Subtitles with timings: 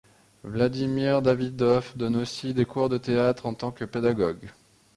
[0.43, 4.49] Vladimir Davydov donne aussi des cours de théâtre en tant que pédagogue.